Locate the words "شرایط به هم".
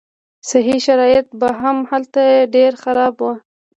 0.87-1.77